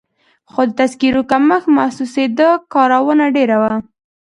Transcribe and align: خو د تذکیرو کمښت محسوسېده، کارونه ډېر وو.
خو 0.51 0.61
د 0.67 0.71
تذکیرو 0.79 1.21
کمښت 1.31 1.67
محسوسېده، 1.77 2.49
کارونه 2.73 3.23
ډېر 3.35 3.49
وو. 3.61 3.75